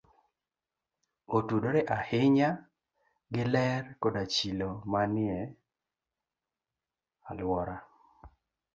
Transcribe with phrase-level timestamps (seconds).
[1.37, 2.49] Otudore ahinya
[3.33, 5.39] gi ler koda chilo manie
[7.29, 7.77] alwora.